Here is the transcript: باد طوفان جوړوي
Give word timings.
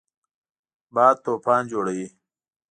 باد 0.95 1.15
طوفان 1.25 1.63
جوړوي 1.71 2.07